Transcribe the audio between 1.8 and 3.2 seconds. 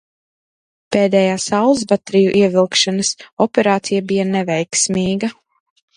bateriju ievilkšanas